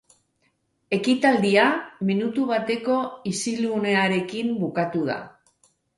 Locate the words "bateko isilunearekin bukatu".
2.53-5.05